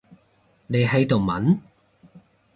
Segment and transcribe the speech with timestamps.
[0.65, 1.59] 你喺度問？